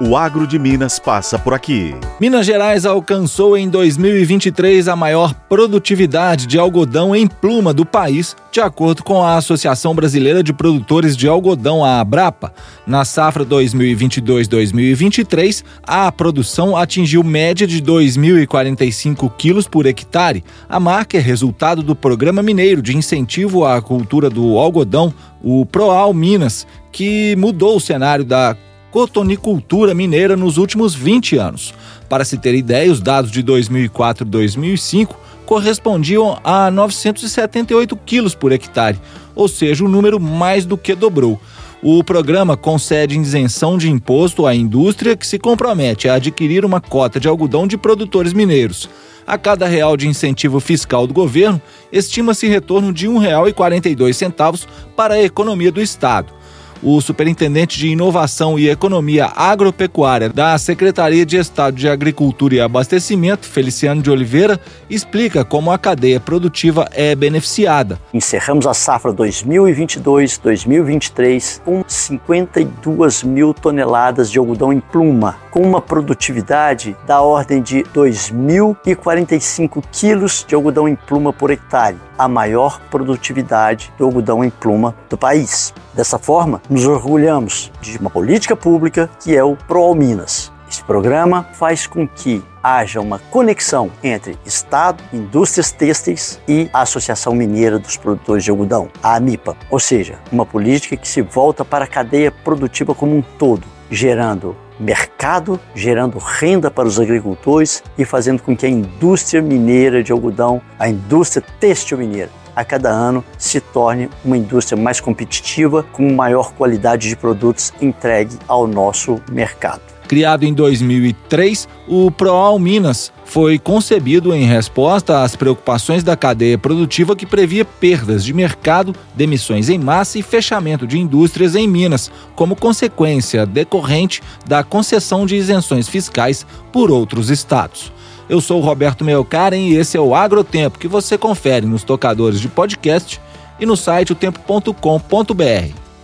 O 0.00 0.16
agro 0.16 0.46
de 0.46 0.60
Minas 0.60 1.00
passa 1.00 1.40
por 1.40 1.52
aqui. 1.52 1.92
Minas 2.20 2.46
Gerais 2.46 2.86
alcançou 2.86 3.56
em 3.56 3.68
2023 3.68 4.86
a 4.86 4.94
maior 4.94 5.34
produtividade 5.34 6.46
de 6.46 6.56
algodão 6.56 7.16
em 7.16 7.26
pluma 7.26 7.74
do 7.74 7.84
país, 7.84 8.36
de 8.52 8.60
acordo 8.60 9.02
com 9.02 9.24
a 9.24 9.34
Associação 9.34 9.96
Brasileira 9.96 10.40
de 10.40 10.52
Produtores 10.52 11.16
de 11.16 11.26
Algodão, 11.26 11.84
a 11.84 11.98
Abrapa. 11.98 12.54
Na 12.86 13.04
safra 13.04 13.44
2022-2023, 13.44 15.64
a 15.82 16.12
produção 16.12 16.76
atingiu 16.76 17.24
média 17.24 17.66
de 17.66 17.82
2.045 17.82 19.32
quilos 19.36 19.66
por 19.66 19.84
hectare. 19.84 20.44
A 20.68 20.78
marca 20.78 21.16
é 21.16 21.20
resultado 21.20 21.82
do 21.82 21.96
Programa 21.96 22.40
Mineiro 22.40 22.80
de 22.80 22.96
Incentivo 22.96 23.64
à 23.64 23.82
Cultura 23.82 24.30
do 24.30 24.58
Algodão, 24.58 25.12
o 25.42 25.66
PROAL 25.66 26.14
Minas, 26.14 26.68
que 26.92 27.34
mudou 27.36 27.76
o 27.76 27.80
cenário 27.80 28.24
da 28.24 28.56
cotonicultura 28.90 29.94
mineira 29.94 30.36
nos 30.36 30.56
últimos 30.56 30.94
20 30.94 31.36
anos. 31.36 31.74
Para 32.08 32.24
se 32.24 32.38
ter 32.38 32.54
ideia, 32.54 32.90
os 32.90 33.00
dados 33.00 33.30
de 33.30 33.42
2004 33.42 34.26
e 34.26 34.30
2005 34.30 35.16
correspondiam 35.44 36.38
a 36.44 36.70
978 36.70 37.96
quilos 38.04 38.34
por 38.34 38.52
hectare, 38.52 39.00
ou 39.34 39.48
seja, 39.48 39.84
o 39.84 39.88
número 39.88 40.20
mais 40.20 40.64
do 40.66 40.76
que 40.76 40.94
dobrou. 40.94 41.40
O 41.82 42.02
programa 42.02 42.56
concede 42.56 43.18
isenção 43.18 43.78
de 43.78 43.88
imposto 43.88 44.46
à 44.46 44.54
indústria 44.54 45.16
que 45.16 45.26
se 45.26 45.38
compromete 45.38 46.08
a 46.08 46.14
adquirir 46.14 46.64
uma 46.64 46.80
cota 46.80 47.20
de 47.20 47.28
algodão 47.28 47.66
de 47.66 47.78
produtores 47.78 48.32
mineiros. 48.32 48.90
A 49.26 49.38
cada 49.38 49.66
real 49.66 49.96
de 49.96 50.08
incentivo 50.08 50.58
fiscal 50.58 51.06
do 51.06 51.14
governo, 51.14 51.60
estima-se 51.92 52.48
retorno 52.48 52.92
de 52.92 53.06
R$ 53.06 53.14
1,42 53.14 54.66
para 54.96 55.14
a 55.14 55.22
economia 55.22 55.70
do 55.70 55.80
Estado 55.80 56.37
o 56.82 57.00
superintendente 57.00 57.78
de 57.78 57.88
Inovação 57.88 58.58
e 58.58 58.68
Economia 58.68 59.32
Agropecuária 59.34 60.28
da 60.28 60.56
Secretaria 60.58 61.24
de 61.26 61.36
Estado 61.36 61.76
de 61.76 61.88
Agricultura 61.88 62.54
e 62.54 62.60
Abastecimento, 62.60 63.46
Feliciano 63.46 64.02
de 64.02 64.10
Oliveira, 64.10 64.60
explica 64.88 65.44
como 65.44 65.70
a 65.70 65.78
cadeia 65.78 66.18
produtiva 66.20 66.88
é 66.92 67.14
beneficiada. 67.14 68.00
Encerramos 68.12 68.66
a 68.66 68.74
safra 68.74 69.12
2022-2023 69.12 71.60
com 71.64 71.84
52 71.86 73.22
mil 73.22 73.54
toneladas 73.54 74.28
de 74.30 74.38
algodão 74.38 74.72
em 74.72 74.80
pluma, 74.80 75.36
com 75.50 75.62
uma 75.62 75.80
produtividade 75.80 76.96
da 77.06 77.20
ordem 77.20 77.62
de 77.62 77.84
2.045 77.94 79.82
quilos 79.90 80.44
de 80.46 80.54
algodão 80.54 80.86
em 80.88 80.94
pluma 80.94 81.32
por 81.32 81.50
hectare, 81.50 81.96
a 82.16 82.28
maior 82.28 82.80
produtividade 82.90 83.92
do 83.98 84.04
algodão 84.04 84.44
em 84.44 84.50
pluma 84.50 84.94
do 85.08 85.16
país. 85.16 85.72
Dessa 85.94 86.18
forma, 86.18 86.60
nos 86.68 86.86
orgulhamos 86.86 87.70
de 87.80 87.98
uma 87.98 88.10
política 88.10 88.54
pública 88.54 89.08
que 89.22 89.36
é 89.36 89.42
o 89.42 89.56
ProAlminas. 89.56 90.52
Esse 90.70 90.84
programa 90.84 91.46
faz 91.54 91.86
com 91.86 92.06
que 92.06 92.42
haja 92.62 93.00
uma 93.00 93.18
conexão 93.18 93.90
entre 94.02 94.36
Estado, 94.44 95.02
indústrias 95.12 95.72
têxteis 95.72 96.38
e 96.46 96.68
a 96.72 96.82
Associação 96.82 97.34
Mineira 97.34 97.78
dos 97.78 97.96
Produtores 97.96 98.44
de 98.44 98.50
Algodão, 98.50 98.88
a 99.02 99.16
AMIPA, 99.16 99.56
ou 99.70 99.80
seja, 99.80 100.18
uma 100.30 100.44
política 100.44 100.96
que 100.96 101.08
se 101.08 101.22
volta 101.22 101.64
para 101.64 101.84
a 101.84 101.88
cadeia 101.88 102.30
produtiva 102.30 102.94
como 102.94 103.16
um 103.16 103.22
todo, 103.38 103.66
gerando 103.90 104.54
mercado, 104.78 105.58
gerando 105.74 106.18
renda 106.18 106.70
para 106.70 106.86
os 106.86 107.00
agricultores 107.00 107.82
e 107.96 108.04
fazendo 108.04 108.42
com 108.42 108.56
que 108.56 108.66
a 108.66 108.68
indústria 108.68 109.42
mineira 109.42 110.02
de 110.02 110.12
algodão, 110.12 110.60
a 110.78 110.88
indústria 110.88 111.44
têxtil 111.58 111.98
mineira, 111.98 112.30
a 112.58 112.64
cada 112.64 112.90
ano 112.90 113.24
se 113.38 113.60
torne 113.60 114.10
uma 114.24 114.36
indústria 114.36 114.76
mais 114.76 115.00
competitiva, 115.00 115.84
com 115.92 116.12
maior 116.12 116.52
qualidade 116.54 117.08
de 117.08 117.14
produtos 117.14 117.72
entregue 117.80 118.36
ao 118.48 118.66
nosso 118.66 119.22
mercado. 119.30 119.97
Criado 120.08 120.44
em 120.44 120.54
2003, 120.54 121.68
o 121.86 122.10
Proal 122.10 122.58
Minas 122.58 123.12
foi 123.26 123.58
concebido 123.58 124.34
em 124.34 124.46
resposta 124.46 125.22
às 125.22 125.36
preocupações 125.36 126.02
da 126.02 126.16
cadeia 126.16 126.56
produtiva 126.56 127.14
que 127.14 127.26
previa 127.26 127.62
perdas 127.62 128.24
de 128.24 128.32
mercado, 128.32 128.94
demissões 129.14 129.68
em 129.68 129.78
massa 129.78 130.18
e 130.18 130.22
fechamento 130.22 130.86
de 130.86 130.98
indústrias 130.98 131.54
em 131.54 131.68
Minas, 131.68 132.10
como 132.34 132.56
consequência 132.56 133.44
decorrente 133.44 134.22
da 134.46 134.64
concessão 134.64 135.26
de 135.26 135.36
isenções 135.36 135.86
fiscais 135.86 136.46
por 136.72 136.90
outros 136.90 137.28
estados. 137.28 137.92
Eu 138.30 138.40
sou 138.40 138.60
Roberto 138.60 139.04
Melcaren 139.04 139.58
e 139.58 139.76
esse 139.76 139.98
é 139.98 140.00
o 140.00 140.14
Agrotempo 140.14 140.78
que 140.78 140.88
você 140.88 141.18
confere 141.18 141.66
nos 141.66 141.84
tocadores 141.84 142.40
de 142.40 142.48
podcast 142.48 143.20
e 143.60 143.66
no 143.66 143.76
site 143.76 144.12
otempo.com.br. 144.12 144.72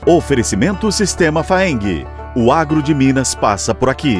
Oferecimento 0.07 0.93
Sistema 0.93 1.43
Faeng. 1.43 2.24
O 2.37 2.51
agro 2.51 2.83
de 2.83 2.93
Minas 2.93 3.33
passa 3.33 3.73
por 3.73 3.89
aqui. 3.89 4.19